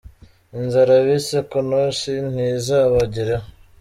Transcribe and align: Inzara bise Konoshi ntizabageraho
Inzara 0.57 0.93
bise 1.05 1.37
Konoshi 1.49 2.11
ntizabageraho 2.33 3.47